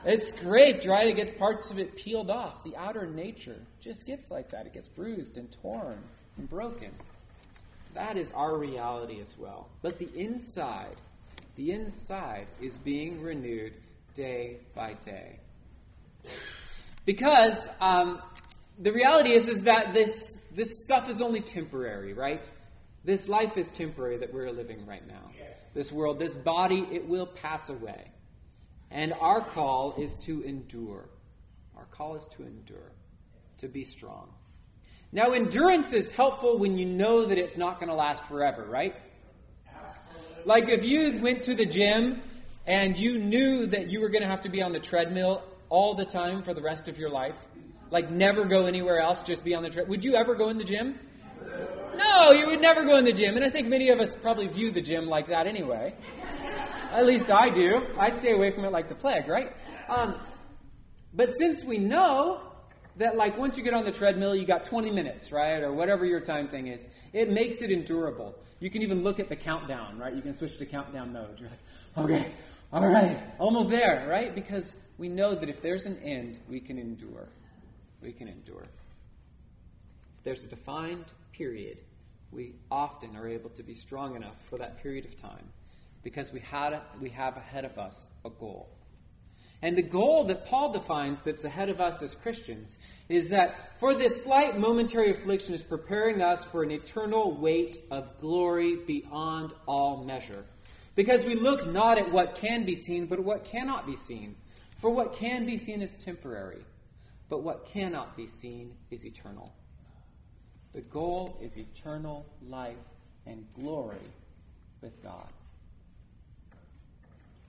It's 0.08 0.30
scraped, 0.30 0.86
right? 0.86 1.08
It 1.08 1.18
gets 1.18 1.34
parts 1.34 1.70
of 1.70 1.80
it 1.80 1.98
peeled 1.98 2.30
off. 2.30 2.64
The 2.64 2.78
outer 2.78 3.06
nature 3.06 3.60
just 3.82 4.06
gets 4.06 4.32
like 4.32 4.52
that. 4.52 4.66
It 4.66 4.74
gets 4.74 4.88
bruised 4.88 5.38
and 5.38 5.52
torn 5.62 6.02
and 6.38 6.50
broken. 6.50 6.92
That 7.94 8.16
is 8.16 8.32
our 8.32 8.58
reality 8.58 9.20
as 9.20 9.38
well. 9.38 9.68
But 9.82 10.00
the 10.00 10.10
inside, 10.16 10.96
the 11.58 11.72
inside 11.72 12.48
is 12.62 12.78
being 12.78 13.22
renewed 13.22 13.74
day 14.14 14.60
by 14.74 14.94
day. 14.94 15.40
Because 17.06 17.68
um, 17.82 18.22
the 18.80 18.94
reality 18.94 19.34
is, 19.34 19.50
is 19.50 19.64
that 19.64 19.94
this, 19.94 20.38
this 20.56 20.80
stuff 20.80 21.10
is 21.10 21.22
only 21.22 21.42
temporary, 21.42 22.14
right? 22.14 22.48
This 23.04 23.28
life 23.28 23.58
is 23.58 23.70
temporary 23.72 24.18
that 24.20 24.34
we're 24.34 24.52
living 24.52 24.86
right 24.86 25.06
now. 25.06 25.32
Yes. 25.38 25.60
This 25.74 25.92
world, 25.92 26.18
this 26.18 26.34
body, 26.34 26.88
it 26.92 27.08
will 27.10 27.26
pass 27.26 27.68
away. 27.68 28.12
And 28.92 29.14
our 29.20 29.42
call 29.42 29.96
is 29.98 30.16
to 30.18 30.42
endure. 30.44 31.10
Our 31.76 31.86
call 31.86 32.16
is 32.16 32.28
to 32.38 32.44
endure, 32.44 32.92
to 33.60 33.68
be 33.68 33.84
strong. 33.84 34.30
Now, 35.12 35.32
endurance 35.32 35.94
is 35.94 36.12
helpful 36.12 36.58
when 36.58 36.78
you 36.78 36.86
know 36.86 37.26
that 37.26 37.38
it's 37.38 37.58
not 37.58 37.80
going 37.80 37.90
to 37.90 37.96
last 37.96 38.24
forever, 38.26 38.66
right? 38.66 38.96
Absolutely. 39.68 40.44
Like 40.46 40.70
if 40.70 40.84
you 40.84 41.20
went 41.22 41.44
to 41.44 41.56
the 41.56 41.66
gym 41.66 42.22
and 42.66 42.98
you 42.98 43.18
knew 43.18 43.68
that 43.68 43.90
you 43.90 44.02
were 44.02 44.10
going 44.10 44.24
to 44.24 44.28
have 44.28 44.42
to 44.42 44.50
be 44.50 44.62
on 44.62 44.72
the 44.74 44.80
treadmill 44.80 45.44
all 45.70 45.94
the 45.94 46.06
time 46.06 46.42
for 46.42 46.54
the 46.54 46.62
rest 46.62 46.88
of 46.88 46.98
your 46.98 47.10
life, 47.10 47.38
like 47.90 48.12
never 48.12 48.44
go 48.44 48.66
anywhere 48.66 49.00
else, 49.00 49.24
just 49.24 49.46
be 49.46 49.56
on 49.56 49.64
the 49.64 49.70
treadmill, 49.70 49.92
would 49.92 50.04
you 50.04 50.16
ever 50.16 50.36
go 50.36 50.50
in 50.50 50.58
the 50.58 50.66
gym? 50.66 51.00
No, 51.98 52.32
you 52.32 52.48
would 52.48 52.62
never 52.62 52.84
go 52.84 52.98
in 52.98 53.06
the 53.06 53.14
gym. 53.14 53.36
And 53.36 53.46
I 53.46 53.50
think 53.50 53.68
many 53.68 53.90
of 53.90 54.00
us 54.00 54.16
probably 54.16 54.48
view 54.48 54.72
the 54.72 54.82
gym 54.82 55.08
like 55.08 55.28
that 55.28 55.48
anyway. 55.48 55.96
At 56.98 57.06
least 57.06 57.30
I 57.30 57.50
do. 57.50 57.86
I 58.00 58.10
stay 58.10 58.32
away 58.32 58.50
from 58.50 58.66
it 58.66 58.72
like 58.72 58.90
the 58.90 58.96
plague, 58.96 59.28
right? 59.28 59.56
Um, 59.88 60.16
but 61.14 61.30
since 61.30 61.64
we 61.64 61.78
know 61.78 62.42
that 62.96 63.16
like 63.16 63.38
once 63.38 63.56
you 63.56 63.64
get 63.64 63.76
on 63.76 63.86
the 63.86 63.92
treadmill, 63.92 64.36
you 64.36 64.48
got 64.48 64.64
20 64.64 64.90
minutes, 64.90 65.32
right? 65.32 65.62
Or 65.62 65.72
whatever 65.72 66.06
your 66.06 66.22
time 66.22 66.48
thing 66.48 66.66
is. 66.66 66.88
It 67.14 67.30
makes 67.30 67.62
it 67.62 67.70
endurable. 67.70 68.34
You 68.60 68.72
can 68.72 68.82
even 68.82 69.04
look 69.04 69.20
at 69.20 69.30
the 69.30 69.36
countdown, 69.36 70.00
right? 70.00 70.12
You 70.12 70.24
can 70.24 70.34
switch 70.34 70.58
to 70.58 70.66
countdown 70.66 71.14
mode. 71.14 71.40
You're 71.40 71.52
like, 71.52 72.04
okay, 72.04 72.32
all 72.74 72.88
right, 72.88 73.22
almost 73.38 73.70
there, 73.70 74.08
right? 74.10 74.34
Because 74.34 74.76
we 74.98 75.08
know 75.08 75.36
that 75.36 75.50
if 75.50 75.62
there's 75.62 75.86
an 75.86 76.00
end, 76.04 76.40
we 76.50 76.60
can 76.60 76.80
endure. 76.80 77.30
We 78.02 78.12
can 78.12 78.28
endure. 78.28 78.64
If 80.18 80.24
there's 80.24 80.44
a 80.44 80.48
defined 80.48 81.06
period, 81.32 81.78
we 82.32 82.56
often 82.72 83.16
are 83.16 83.28
able 83.28 83.52
to 83.52 83.62
be 83.62 83.76
strong 83.76 84.16
enough 84.16 84.44
for 84.50 84.58
that 84.58 84.82
period 84.82 85.06
of 85.06 85.16
time 85.22 85.48
because 86.04 86.32
we, 86.32 86.40
had, 86.40 86.80
we 87.02 87.10
have 87.10 87.38
ahead 87.38 87.66
of 87.66 87.78
us 87.78 88.08
a 88.26 88.30
goal. 88.30 88.70
And 89.62 89.76
the 89.76 89.84
goal 89.84 90.26
that 90.26 90.46
Paul 90.46 90.72
defines 90.72 91.20
that's 91.22 91.44
ahead 91.44 91.70
of 91.70 91.82
us 91.82 92.04
as 92.04 92.14
Christians 92.14 92.78
is 93.10 93.30
that 93.30 93.80
for 93.80 93.96
this 93.96 94.22
slight 94.22 94.60
momentary 94.60 95.10
affliction 95.10 95.56
is 95.56 95.64
preparing 95.64 96.22
us 96.22 96.44
for 96.44 96.62
an 96.62 96.70
eternal 96.70 97.32
weight 97.32 97.78
of 97.90 98.20
glory 98.20 98.76
beyond 98.76 99.54
all 99.66 100.04
measure. 100.04 100.46
Because 100.96 101.26
we 101.26 101.36
look 101.36 101.68
not 101.68 101.98
at 101.98 102.12
what 102.12 102.36
can 102.36 102.66
be 102.66 102.76
seen, 102.76 103.08
but 103.08 103.20
what 103.20 103.46
cannot 103.46 103.88
be 103.88 103.96
seen. 103.96 104.36
For 104.80 104.92
what 104.92 105.14
can 105.14 105.46
be 105.46 105.58
seen 105.58 105.82
is 105.82 105.96
temporary, 105.96 106.64
but 107.30 107.42
what 107.42 107.66
cannot 107.66 108.16
be 108.16 108.28
seen 108.28 108.76
is 108.92 109.06
eternal. 109.06 109.56
The 110.74 110.82
goal 110.82 111.40
is 111.42 111.58
eternal 111.58 112.28
life 112.48 112.76
and 113.26 113.44
glory 113.56 113.98
with 114.82 115.02
God 115.02 115.32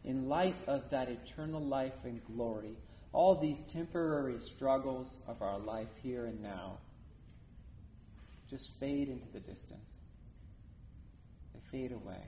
in 0.08 0.26
light 0.26 0.56
of 0.66 0.88
that 0.88 1.10
eternal 1.10 1.60
life 1.60 2.04
and 2.04 2.24
glory, 2.24 2.74
all 3.12 3.34
these 3.34 3.60
temporary 3.60 4.38
struggles 4.38 5.18
of 5.28 5.42
our 5.42 5.58
life 5.58 5.90
here 6.02 6.24
and 6.24 6.42
now 6.42 6.78
just 8.48 8.72
fade 8.80 9.10
into 9.10 9.28
the 9.34 9.38
distance. 9.38 9.92
They 11.52 11.60
fade 11.70 11.92
away. 11.92 12.22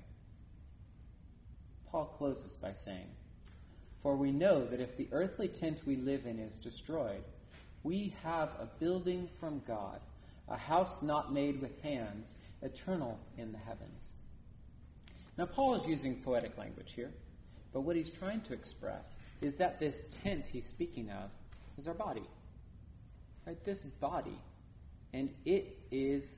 Paul 1.90 2.04
closes 2.04 2.52
by 2.54 2.75
saying, 2.75 3.08
For 4.02 4.14
we 4.14 4.30
know 4.30 4.66
that 4.66 4.80
if 4.80 4.99
the 4.99 5.08
earthly 5.10 5.49
tent 5.49 5.80
we 5.87 5.96
live 5.96 6.26
in 6.26 6.38
is 6.38 6.58
destroyed, 6.58 7.25
we 7.82 8.14
have 8.22 8.50
a 8.60 8.68
building 8.78 9.26
from 9.40 9.62
God, 9.66 10.00
a 10.50 10.56
house 10.58 11.00
not 11.00 11.32
made 11.32 11.62
with 11.62 11.80
hands, 11.82 12.34
eternal 12.60 13.18
in 13.38 13.52
the 13.52 13.58
heavens. 13.58 14.04
Now, 15.38 15.46
Paul 15.46 15.76
is 15.76 15.87
using 15.87 16.16
poetic 16.16 16.58
language 16.58 16.92
here, 16.94 17.10
but 17.72 17.82
what 17.82 17.96
he's 17.96 18.10
trying 18.10 18.40
to 18.42 18.52
express 18.52 19.16
is 19.40 19.56
that 19.56 19.78
this 19.80 20.04
tent 20.22 20.46
he's 20.46 20.66
speaking 20.66 21.10
of 21.10 21.30
is 21.78 21.86
our 21.88 21.94
body. 21.94 22.28
Right? 23.46 23.62
This 23.64 23.82
body. 23.82 24.38
And 25.12 25.30
it 25.44 25.78
is 25.90 26.36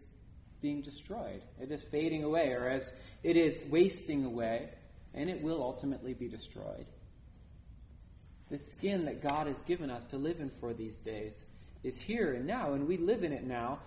being 0.61 0.81
destroyed. 0.81 1.43
It 1.61 1.71
is 1.71 1.83
fading 1.83 2.25
away, 2.25 2.53
or 2.53 2.69
as 2.69 2.93
it 3.23 3.37
is 3.37 3.65
wasting 3.69 4.25
away, 4.25 4.69
and 5.15 5.29
it 5.29 5.43
will 5.43 5.63
ultimately 5.63 6.15
be 6.15 6.29
destroyed. 6.29 6.87
The 8.51 8.59
skin 8.59 9.05
that 9.07 9.27
God 9.27 9.47
has 9.47 9.63
given 9.63 9.91
us 9.91 10.07
to 10.07 10.17
live 10.17 10.41
in 10.41 10.51
for 10.51 10.73
these 10.73 11.01
days 11.01 11.45
is 11.83 12.01
here 12.01 12.35
and 12.35 12.47
now, 12.47 12.75
and 12.75 12.87
we 12.87 12.97
live 12.97 13.25
in 13.25 13.33
it 13.33 13.45
now, 13.45 13.81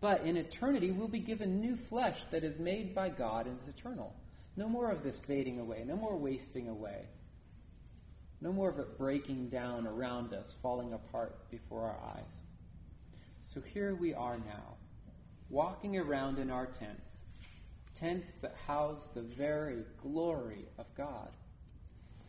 but 0.00 0.22
in 0.22 0.36
eternity 0.36 0.90
we'll 0.90 1.08
be 1.08 1.18
given 1.18 1.60
new 1.60 1.76
flesh 1.76 2.24
that 2.30 2.44
is 2.44 2.58
made 2.58 2.94
by 2.94 3.08
God 3.08 3.46
and 3.46 3.60
is 3.60 3.68
eternal. 3.68 4.14
No 4.56 4.68
more 4.68 4.90
of 4.90 5.02
this 5.02 5.18
fading 5.18 5.58
away, 5.58 5.84
no 5.86 5.96
more 5.96 6.16
wasting 6.16 6.68
away, 6.68 7.06
no 8.40 8.52
more 8.52 8.68
of 8.68 8.78
it 8.78 8.96
breaking 8.96 9.48
down 9.48 9.86
around 9.86 10.32
us, 10.32 10.54
falling 10.62 10.92
apart 10.92 11.50
before 11.50 11.82
our 11.82 11.98
eyes. 12.16 12.42
So 13.40 13.60
here 13.60 13.94
we 13.94 14.14
are 14.14 14.38
now 14.38 14.76
walking 15.50 15.96
around 15.96 16.38
in 16.38 16.50
our 16.50 16.66
tents, 16.66 17.24
tents 17.94 18.32
that 18.42 18.56
house 18.66 19.08
the 19.14 19.22
very 19.22 19.84
glory 20.02 20.66
of 20.78 20.86
God, 20.96 21.30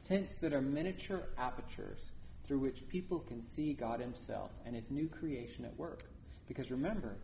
tents 0.03 0.35
that 0.35 0.53
are 0.53 0.61
miniature 0.61 1.23
apertures 1.37 2.11
through 2.45 2.59
which 2.59 2.87
people 2.89 3.19
can 3.19 3.41
see 3.41 3.73
God 3.73 3.99
Himself 3.99 4.51
and 4.65 4.75
His 4.75 4.91
new 4.91 5.07
creation 5.07 5.65
at 5.65 5.77
work. 5.77 6.03
Because 6.47 6.69
remember, 6.69 7.15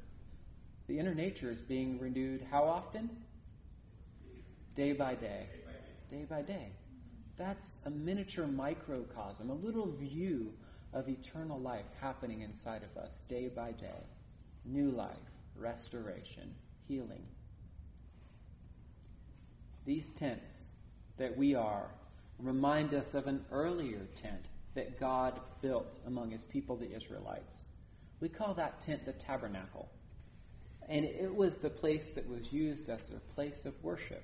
the 0.87 0.97
inner 0.97 1.13
nature 1.13 1.51
is 1.51 1.61
being 1.61 1.99
renewed 1.99 2.45
how 2.49 2.63
often? 2.63 3.09
Day 4.75 4.93
by 4.93 5.15
day. 5.15 5.47
Day 6.09 6.25
by 6.29 6.41
day. 6.41 6.69
That's 7.37 7.73
a 7.85 7.89
miniature 7.89 8.47
microcosm, 8.47 9.49
a 9.49 9.53
little 9.53 9.91
view 9.91 10.53
of 10.93 11.07
eternal 11.09 11.59
life 11.59 11.85
happening 11.99 12.41
inside 12.41 12.81
of 12.83 13.01
us 13.01 13.23
day 13.27 13.47
by 13.47 13.71
day. 13.71 14.03
New 14.65 14.91
life 14.91 15.17
restoration, 15.55 16.53
healing. 16.87 17.23
These 19.85 20.11
tents 20.11 20.65
that 21.17 21.35
we 21.35 21.55
are 21.55 21.89
remind 22.39 22.93
us 22.93 23.13
of 23.13 23.27
an 23.27 23.45
earlier 23.51 24.07
tent 24.15 24.47
that 24.73 24.99
God 24.99 25.39
built 25.61 25.99
among 26.07 26.31
his 26.31 26.43
people, 26.45 26.77
the 26.77 26.95
Israelites. 26.95 27.63
We 28.19 28.29
call 28.29 28.53
that 28.55 28.81
tent 28.81 29.05
the 29.05 29.13
tabernacle. 29.13 29.89
And 30.87 31.05
it 31.05 31.33
was 31.33 31.57
the 31.57 31.69
place 31.69 32.09
that 32.15 32.27
was 32.27 32.51
used 32.51 32.89
as 32.89 33.11
a 33.11 33.33
place 33.33 33.65
of 33.65 33.73
worship, 33.83 34.23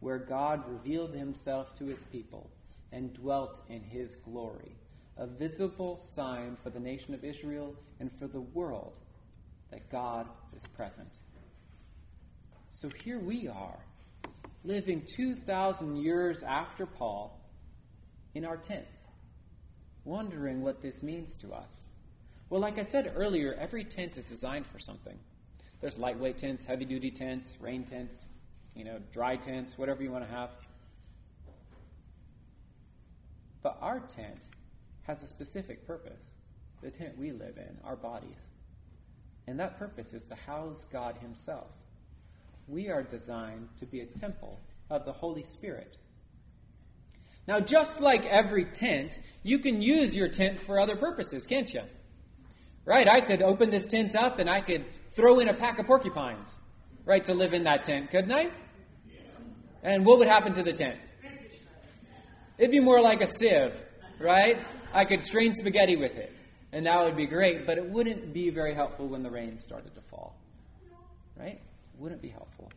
where 0.00 0.18
God 0.18 0.64
revealed 0.66 1.14
himself 1.14 1.76
to 1.78 1.86
his 1.86 2.02
people 2.04 2.50
and 2.92 3.14
dwelt 3.14 3.60
in 3.68 3.82
his 3.82 4.16
glory, 4.16 4.74
a 5.16 5.26
visible 5.26 5.98
sign 5.98 6.56
for 6.62 6.70
the 6.70 6.80
nation 6.80 7.14
of 7.14 7.24
Israel 7.24 7.74
and 8.00 8.10
for 8.18 8.26
the 8.26 8.40
world 8.40 8.98
that 9.70 9.90
God 9.90 10.26
is 10.56 10.66
present. 10.76 11.18
So 12.70 12.88
here 13.04 13.18
we 13.20 13.46
are, 13.48 13.78
living 14.64 15.02
2,000 15.16 15.96
years 15.96 16.42
after 16.42 16.86
Paul 16.86 17.38
in 18.34 18.44
our 18.44 18.56
tents, 18.56 19.08
wondering 20.04 20.62
what 20.62 20.80
this 20.80 21.02
means 21.02 21.36
to 21.36 21.52
us. 21.52 21.88
Well, 22.48 22.60
like 22.60 22.78
I 22.78 22.82
said 22.82 23.12
earlier, 23.14 23.54
every 23.54 23.84
tent 23.84 24.16
is 24.18 24.28
designed 24.28 24.66
for 24.66 24.78
something. 24.78 25.18
There's 25.80 25.98
lightweight 25.98 26.38
tents, 26.38 26.64
heavy 26.64 26.84
duty 26.84 27.10
tents, 27.10 27.56
rain 27.60 27.84
tents, 27.84 28.28
you 28.74 28.84
know, 28.84 28.98
dry 29.12 29.36
tents, 29.36 29.76
whatever 29.76 30.02
you 30.02 30.10
want 30.10 30.24
to 30.24 30.30
have. 30.30 30.50
But 33.62 33.78
our 33.80 34.00
tent 34.00 34.40
has 35.02 35.22
a 35.22 35.26
specific 35.26 35.86
purpose 35.86 36.36
the 36.82 36.90
tent 36.90 37.18
we 37.18 37.30
live 37.32 37.58
in, 37.58 37.76
our 37.84 37.96
bodies. 37.96 38.46
And 39.46 39.60
that 39.60 39.78
purpose 39.78 40.12
is 40.12 40.24
to 40.26 40.34
house 40.34 40.84
God 40.92 41.16
Himself. 41.20 41.68
We 42.68 42.88
are 42.88 43.02
designed 43.02 43.68
to 43.78 43.86
be 43.86 44.00
a 44.00 44.06
temple 44.06 44.58
of 44.88 45.04
the 45.04 45.12
Holy 45.12 45.42
Spirit. 45.42 45.96
Now, 47.46 47.58
just 47.60 48.00
like 48.00 48.24
every 48.26 48.66
tent, 48.66 49.18
you 49.42 49.58
can 49.58 49.82
use 49.82 50.14
your 50.14 50.28
tent 50.28 50.60
for 50.60 50.78
other 50.78 50.96
purposes, 50.96 51.46
can't 51.46 51.72
you? 51.72 51.82
Right? 52.84 53.08
I 53.08 53.20
could 53.20 53.42
open 53.42 53.70
this 53.70 53.86
tent 53.86 54.14
up 54.14 54.38
and 54.38 54.48
I 54.48 54.60
could 54.60 54.84
throw 55.12 55.40
in 55.40 55.48
a 55.48 55.54
pack 55.54 55.78
of 55.78 55.86
porcupines, 55.86 56.60
right, 57.10 57.24
to 57.24 57.34
live 57.34 57.54
in 57.54 57.64
that 57.64 57.82
tent, 57.82 58.10
couldn't 58.10 58.32
I? 58.32 58.50
And 59.82 60.04
what 60.04 60.18
would 60.18 60.28
happen 60.28 60.52
to 60.54 60.62
the 60.62 60.72
tent? 60.72 60.98
It'd 62.58 62.70
be 62.70 62.80
more 62.80 63.00
like 63.00 63.22
a 63.22 63.26
sieve, 63.26 63.82
right? 64.18 64.58
I 64.92 65.04
could 65.04 65.22
strain 65.22 65.52
spaghetti 65.52 65.96
with 65.96 66.16
it 66.16 66.34
and 66.72 66.86
that 66.86 67.02
would 67.02 67.16
be 67.16 67.26
great, 67.26 67.66
but 67.66 67.78
it 67.78 67.86
wouldn't 67.86 68.32
be 68.32 68.50
very 68.50 68.74
helpful 68.74 69.08
when 69.08 69.22
the 69.22 69.30
rain 69.30 69.56
started 69.56 69.94
to 69.94 70.00
fall. 70.00 70.36
Right? 71.36 71.60
Wouldn't 71.98 72.22
be 72.22 72.28
helpful. 72.28 72.70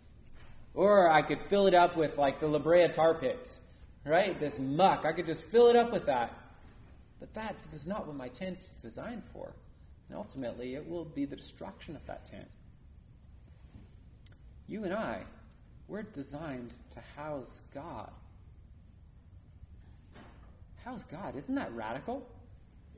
Or 0.74 1.10
I 1.10 1.22
could 1.22 1.42
fill 1.42 1.68
it 1.68 1.74
up 1.74 1.96
with 1.96 2.18
like 2.18 2.40
the 2.40 2.48
La 2.48 2.60
Brea 2.60 2.88
tar 2.88 3.14
pits, 3.14 3.60
right? 4.06 4.40
This 4.40 4.60
muck. 4.60 5.06
I 5.06 5.12
could 5.14 5.26
just 5.26 5.44
fill 5.44 5.68
it 5.68 5.76
up 5.76 5.92
with 5.92 6.06
that. 6.08 6.34
But 7.20 7.34
that 7.36 7.56
was 7.72 7.88
not 7.88 8.08
what 8.08 8.16
my 8.16 8.30
tent 8.30 8.60
is 8.60 8.80
designed 8.82 9.24
for. 9.32 9.54
And 10.10 10.18
ultimately, 10.18 10.76
it 10.76 10.88
will 10.88 11.06
be 11.06 11.26
the 11.26 11.36
destruction 11.36 11.96
of 11.96 12.06
that 12.08 12.26
tent. 12.26 12.48
You 14.68 14.84
and 14.84 14.94
I, 14.94 15.22
we're 15.88 16.04
designed 16.04 16.74
to 16.92 17.00
house 17.16 17.62
God. 17.74 18.12
House 20.84 21.06
God. 21.06 21.36
Isn't 21.36 21.56
that 21.56 21.74
radical? 21.74 22.28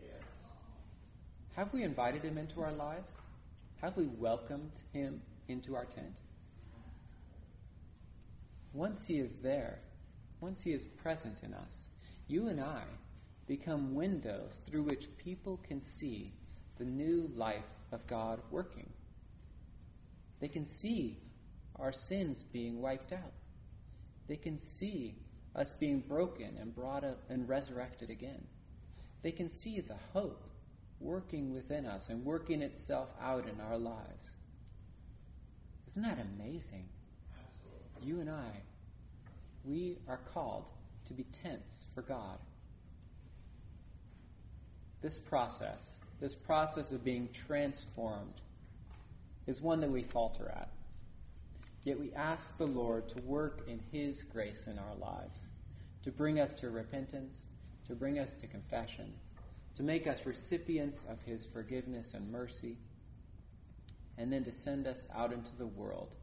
Yes. 0.02 0.24
Have 1.56 1.74
we 1.74 1.84
invited 1.84 2.24
him 2.24 2.38
into 2.38 2.62
our 2.62 2.72
lives? 2.72 3.12
Have 3.82 3.98
we 3.98 4.08
welcomed 4.08 4.72
him 4.94 5.22
into 5.48 5.76
our 5.76 5.86
tent? 5.86 6.22
Once 8.74 9.06
he 9.06 9.20
is 9.20 9.38
there, 9.38 9.80
once 10.42 10.62
he 10.62 10.74
is 10.74 10.86
present 10.86 11.44
in 11.44 11.54
us, 11.54 11.88
you 12.28 12.48
and 12.48 12.60
I 12.60 12.84
become 13.48 13.96
windows 13.96 14.60
through 14.66 14.84
which 14.84 15.08
people 15.18 15.58
can 15.68 15.80
see 15.80 16.34
the 16.78 16.86
new 16.86 17.30
life 17.36 17.64
of 17.92 18.06
God 18.08 18.40
working. 18.52 18.90
They 20.40 20.48
can 20.48 20.66
see 20.66 21.20
our 21.80 21.92
sins 21.92 22.44
being 22.44 22.82
wiped 22.82 23.12
out. 23.12 23.34
They 24.28 24.38
can 24.38 24.58
see 24.58 25.16
us 25.56 25.74
being 25.80 26.00
broken 26.02 26.58
and 26.60 26.76
brought 26.76 27.04
up 27.04 27.20
and 27.30 27.48
resurrected 27.48 28.10
again. 28.10 28.46
They 29.22 29.32
can 29.32 29.50
see 29.50 29.82
the 29.82 29.96
hope 30.14 30.44
working 31.00 31.54
within 31.54 31.86
us 31.86 32.10
and 32.10 32.24
working 32.26 32.62
itself 32.62 33.10
out 33.22 33.48
in 33.48 33.60
our 33.60 33.78
lives. 33.78 34.30
Isn't 35.88 36.04
that 36.04 36.20
amazing? 36.20 36.88
Absolutely. 37.46 38.08
You 38.08 38.20
and 38.20 38.30
I, 38.30 38.52
we 39.64 39.98
are 40.08 40.20
called 40.34 40.70
to 41.06 41.14
be 41.14 41.24
tents 41.24 41.86
for 41.94 42.02
God. 42.02 42.38
This 45.02 45.20
process, 45.20 46.00
this 46.20 46.36
process 46.36 46.92
of 46.92 47.04
being 47.04 47.30
transformed, 47.32 48.42
is 49.48 49.62
one 49.62 49.80
that 49.82 49.92
we 49.92 50.04
falter 50.04 50.50
at. 50.50 50.70
Yet 51.86 52.00
we 52.00 52.12
ask 52.14 52.58
the 52.58 52.68
Lord 52.68 53.08
to 53.10 53.22
work 53.22 53.62
in 53.68 53.80
His 53.92 54.24
grace 54.24 54.68
in 54.68 54.78
our 54.78 54.96
lives, 54.96 55.48
to 56.02 56.12
bring 56.12 56.40
us 56.40 56.52
to 56.56 56.70
repentance, 56.70 57.46
to 57.88 57.96
bring 57.96 58.20
us 58.20 58.34
to 58.34 58.48
confession, 58.48 59.14
to 59.76 59.84
make 59.84 60.08
us 60.08 60.26
recipients 60.26 61.06
of 61.10 61.22
his 61.22 61.46
forgiveness 61.46 62.14
and 62.14 62.32
mercy, 62.32 62.78
and 64.18 64.32
then 64.32 64.44
to 64.44 64.52
send 64.52 64.88
us 64.88 65.08
out 65.14 65.34
into 65.34 65.56
the 65.58 65.68
world 65.68 66.16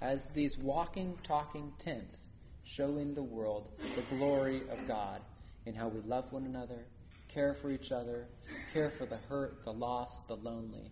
as 0.00 0.28
these 0.28 0.56
walking, 0.58 1.16
talking 1.22 1.72
tents, 1.78 2.28
showing 2.64 3.14
the 3.14 3.22
world 3.22 3.70
the 3.96 4.16
glory 4.16 4.62
of 4.70 4.86
God 4.88 5.20
in 5.66 5.74
how 5.74 5.88
we 5.88 6.00
love 6.00 6.32
one 6.32 6.44
another, 6.44 6.86
care 7.28 7.54
for 7.54 7.70
each 7.70 7.92
other, 7.92 8.26
care 8.72 8.90
for 8.90 9.06
the 9.06 9.18
hurt, 9.28 9.62
the 9.64 9.72
lost, 9.72 10.26
the 10.28 10.36
lonely. 10.36 10.90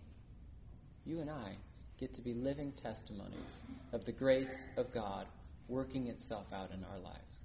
You 1.05 1.19
and 1.19 1.29
I 1.29 1.55
get 2.01 2.15
to 2.15 2.21
be 2.21 2.33
living 2.33 2.71
testimonies 2.71 3.61
of 3.93 4.03
the 4.05 4.11
grace 4.11 4.65
of 4.75 4.91
God 4.91 5.27
working 5.67 6.07
itself 6.07 6.51
out 6.51 6.71
in 6.71 6.83
our 6.83 6.99
lives. 6.99 7.43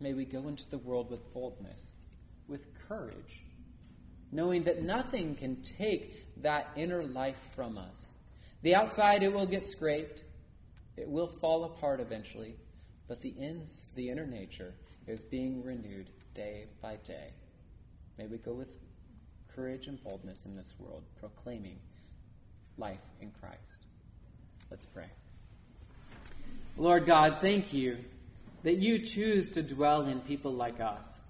May 0.00 0.14
we 0.14 0.24
go 0.24 0.48
into 0.48 0.68
the 0.70 0.78
world 0.78 1.10
with 1.10 1.32
boldness 1.34 1.92
with 2.48 2.66
courage, 2.88 3.44
knowing 4.32 4.64
that 4.64 4.82
nothing 4.82 5.34
can 5.34 5.60
take 5.62 6.14
that 6.42 6.70
inner 6.76 7.04
life 7.04 7.36
from 7.54 7.76
us. 7.76 8.12
The 8.62 8.74
outside, 8.74 9.22
it 9.22 9.32
will 9.32 9.46
get 9.46 9.66
scraped, 9.66 10.24
it 10.96 11.08
will 11.08 11.26
fall 11.26 11.64
apart 11.64 12.00
eventually, 12.00 12.56
but 13.08 13.20
the, 13.20 13.30
ins, 13.30 13.90
the 13.94 14.08
inner 14.08 14.26
nature 14.26 14.74
is 15.06 15.24
being 15.24 15.62
renewed 15.62 16.08
day 16.34 16.66
by 16.80 16.96
day. 17.04 17.32
May 18.16 18.26
we 18.26 18.38
go 18.38 18.52
with 18.52 18.70
courage 19.54 19.86
and 19.86 20.02
boldness 20.02 20.46
in 20.46 20.56
this 20.56 20.74
world, 20.78 21.02
proclaiming 21.20 21.78
life 22.78 23.00
in 23.20 23.30
Christ. 23.30 23.86
Let's 24.70 24.86
pray. 24.86 25.08
Lord 26.76 27.06
God, 27.06 27.38
thank 27.40 27.72
you 27.72 27.98
that 28.62 28.78
you 28.78 28.98
choose 28.98 29.48
to 29.50 29.62
dwell 29.62 30.02
in 30.02 30.20
people 30.20 30.52
like 30.52 30.80
us. 30.80 31.20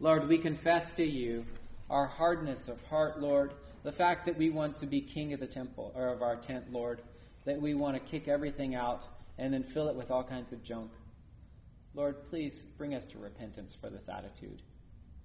Lord, 0.00 0.28
we 0.28 0.38
confess 0.38 0.92
to 0.92 1.04
you 1.04 1.44
our 1.90 2.06
hardness 2.06 2.68
of 2.68 2.82
heart, 2.86 3.20
Lord, 3.20 3.52
the 3.82 3.92
fact 3.92 4.26
that 4.26 4.36
we 4.36 4.50
want 4.50 4.78
to 4.78 4.86
be 4.86 5.00
king 5.00 5.32
of 5.32 5.40
the 5.40 5.46
temple 5.46 5.92
or 5.94 6.08
of 6.08 6.22
our 6.22 6.36
tent, 6.36 6.72
Lord, 6.72 7.02
that 7.44 7.60
we 7.60 7.74
want 7.74 7.94
to 7.94 8.00
kick 8.00 8.28
everything 8.28 8.74
out 8.74 9.04
and 9.38 9.52
then 9.52 9.62
fill 9.62 9.88
it 9.88 9.94
with 9.94 10.10
all 10.10 10.24
kinds 10.24 10.52
of 10.52 10.62
junk. 10.62 10.90
Lord, 11.94 12.28
please 12.28 12.64
bring 12.76 12.94
us 12.94 13.06
to 13.06 13.18
repentance 13.18 13.74
for 13.74 13.88
this 13.88 14.08
attitude. 14.08 14.62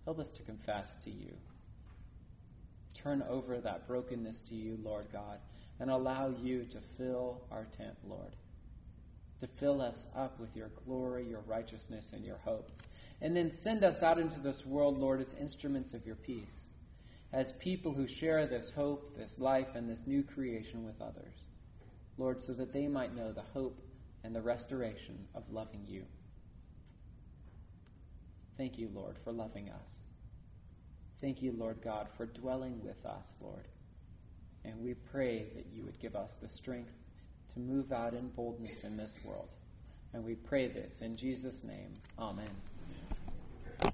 Help 0.06 0.20
us 0.20 0.32
to 0.32 0.44
confess 0.44 0.96
to 0.98 1.10
you. 1.10 1.32
Turn 2.93 3.24
over 3.29 3.60
that 3.60 3.88
brokenness 3.88 4.41
to 4.43 4.55
you, 4.55 4.77
Lord 4.83 5.07
God, 5.12 5.39
and 5.79 5.89
allow 5.89 6.29
you 6.41 6.65
to 6.65 6.79
fill 6.98 7.41
our 7.51 7.65
tent, 7.65 7.95
Lord. 8.03 8.36
To 9.39 9.48
fill 9.48 9.81
us 9.81 10.05
up 10.15 10.39
with 10.39 10.55
your 10.55 10.69
glory, 10.86 11.27
your 11.27 11.41
righteousness, 11.48 12.12
and 12.13 12.24
your 12.24 12.38
hope. 12.38 12.71
And 13.21 13.36
then 13.36 13.50
send 13.50 13.83
us 13.83 14.03
out 14.03 14.19
into 14.19 14.39
this 14.39 14.65
world, 14.65 14.98
Lord, 15.00 15.21
as 15.21 15.33
instruments 15.33 15.93
of 15.93 16.05
your 16.05 16.15
peace, 16.15 16.69
as 17.33 17.53
people 17.53 17.93
who 17.93 18.07
share 18.07 18.45
this 18.45 18.69
hope, 18.69 19.15
this 19.17 19.39
life, 19.39 19.74
and 19.74 19.89
this 19.89 20.05
new 20.05 20.24
creation 20.24 20.86
with 20.86 21.01
others. 21.01 21.48
Lord, 22.17 22.41
so 22.41 22.53
that 22.53 22.74
they 22.74 22.88
might 22.88 23.15
know 23.15 23.31
the 23.31 23.41
hope 23.41 23.81
and 24.24 24.36
the 24.36 24.41
restoration 24.41 25.27
of 25.33 25.50
loving 25.50 25.86
you. 25.88 26.03
Thank 28.57 28.77
you, 28.77 28.91
Lord, 28.93 29.17
for 29.24 29.31
loving 29.31 29.69
us. 29.69 30.01
Thank 31.22 31.42
you, 31.42 31.54
Lord 31.58 31.82
God, 31.84 32.08
for 32.18 32.25
dwelling 32.25 32.82
with 32.84 33.06
us, 33.06 33.38
Lord. 33.40 33.68
And 34.66 34.80
we 34.80 34.96
pray 34.96 35.46
that 35.56 35.68
you 35.74 35.84
would 35.84 36.00
give 36.00 36.16
us 36.16 36.36
the 36.36 36.48
strength 36.48 36.94
to 37.54 37.60
move 37.60 37.92
out 37.92 38.13
in 38.13 38.30
boldness 38.30 38.84
in 38.84 38.98
this 38.98 39.20
world. 39.24 39.56
And 40.13 40.24
we 40.24 40.36
pray 40.36 40.68
this 40.68 41.01
in 41.01 41.16
Jesus' 41.16 41.63
name. 41.63 41.94
Amen. 42.18 42.50